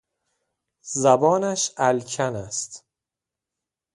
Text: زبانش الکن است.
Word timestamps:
زبانش 1.01 1.71
الکن 1.77 2.35
است. 2.35 2.83